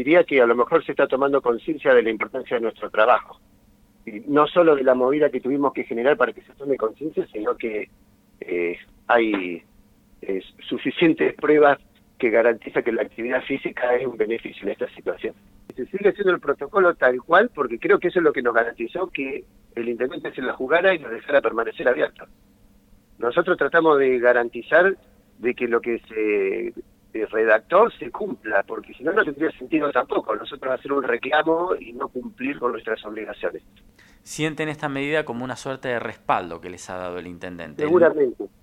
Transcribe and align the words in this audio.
diría 0.00 0.24
que 0.24 0.40
a 0.40 0.46
lo 0.46 0.54
mejor 0.54 0.82
se 0.84 0.92
está 0.92 1.06
tomando 1.06 1.42
conciencia 1.42 1.92
de 1.92 2.02
la 2.02 2.08
importancia 2.08 2.56
de 2.56 2.62
nuestro 2.62 2.88
trabajo. 2.88 3.38
Y 4.06 4.20
no 4.28 4.46
solo 4.46 4.74
de 4.74 4.82
la 4.82 4.94
movida 4.94 5.28
que 5.28 5.42
tuvimos 5.42 5.74
que 5.74 5.84
generar 5.84 6.16
para 6.16 6.32
que 6.32 6.40
se 6.40 6.54
tome 6.54 6.78
conciencia, 6.78 7.26
sino 7.30 7.54
que 7.54 7.90
eh, 8.40 8.78
hay 9.08 9.62
eh, 10.22 10.42
suficientes 10.66 11.34
pruebas 11.34 11.78
que 12.18 12.30
garantizan 12.30 12.82
que 12.82 12.92
la 12.92 13.02
actividad 13.02 13.42
física 13.42 13.94
es 13.94 14.06
un 14.06 14.16
beneficio 14.16 14.62
en 14.62 14.70
esta 14.70 14.88
situación. 14.94 15.34
Se 15.76 15.84
sigue 15.86 16.08
haciendo 16.08 16.32
el 16.32 16.40
protocolo 16.40 16.94
tal 16.94 17.20
cual 17.22 17.50
porque 17.54 17.78
creo 17.78 17.98
que 17.98 18.08
eso 18.08 18.20
es 18.20 18.24
lo 18.24 18.32
que 18.32 18.42
nos 18.42 18.54
garantizó 18.54 19.08
que 19.08 19.44
el 19.74 19.88
intendente 19.88 20.32
se 20.32 20.40
la 20.40 20.54
jugara 20.54 20.94
y 20.94 20.98
nos 20.98 21.10
dejara 21.10 21.42
permanecer 21.42 21.86
abierto. 21.86 22.24
Nosotros 23.18 23.58
tratamos 23.58 23.98
de 23.98 24.18
garantizar 24.18 24.96
de 25.38 25.54
que 25.54 25.68
lo 25.68 25.82
que 25.82 25.98
se 26.08 26.72
redactor 27.12 27.92
se 27.98 28.10
cumpla, 28.10 28.62
porque 28.62 28.92
si 28.94 29.02
no, 29.02 29.12
no 29.12 29.24
tendría 29.24 29.50
sentido 29.52 29.90
tampoco 29.90 30.34
nosotros 30.34 30.74
hacer 30.74 30.92
un 30.92 31.02
reclamo 31.02 31.74
y 31.78 31.92
no 31.92 32.08
cumplir 32.08 32.58
con 32.58 32.72
nuestras 32.72 33.04
obligaciones. 33.04 33.62
¿Sienten 34.22 34.68
esta 34.68 34.88
medida 34.88 35.24
como 35.24 35.44
una 35.44 35.56
suerte 35.56 35.88
de 35.88 35.98
respaldo 35.98 36.60
que 36.60 36.70
les 36.70 36.88
ha 36.90 36.96
dado 36.96 37.18
el 37.18 37.26
intendente? 37.26 37.82
Seguramente, 37.82 38.44